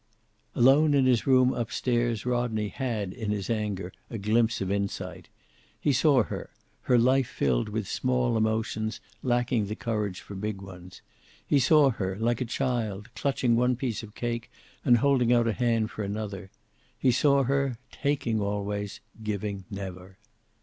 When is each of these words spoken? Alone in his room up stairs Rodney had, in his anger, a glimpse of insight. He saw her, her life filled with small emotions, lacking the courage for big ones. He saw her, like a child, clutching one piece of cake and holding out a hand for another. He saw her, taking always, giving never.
Alone 0.55 0.95
in 0.95 1.05
his 1.05 1.27
room 1.27 1.53
up 1.53 1.71
stairs 1.71 2.25
Rodney 2.25 2.69
had, 2.69 3.13
in 3.13 3.29
his 3.29 3.51
anger, 3.51 3.93
a 4.09 4.17
glimpse 4.17 4.59
of 4.59 4.71
insight. 4.71 5.29
He 5.79 5.93
saw 5.93 6.23
her, 6.23 6.49
her 6.89 6.97
life 6.97 7.27
filled 7.27 7.69
with 7.69 7.87
small 7.87 8.35
emotions, 8.35 8.99
lacking 9.21 9.67
the 9.67 9.75
courage 9.75 10.19
for 10.21 10.33
big 10.33 10.59
ones. 10.59 11.03
He 11.45 11.59
saw 11.59 11.91
her, 11.91 12.15
like 12.19 12.41
a 12.41 12.45
child, 12.45 13.13
clutching 13.13 13.55
one 13.55 13.75
piece 13.75 14.01
of 14.01 14.15
cake 14.15 14.49
and 14.83 14.97
holding 14.97 15.31
out 15.31 15.47
a 15.47 15.53
hand 15.53 15.91
for 15.91 16.01
another. 16.01 16.49
He 16.97 17.11
saw 17.11 17.43
her, 17.43 17.77
taking 17.91 18.41
always, 18.41 19.01
giving 19.21 19.65
never. 19.69 20.17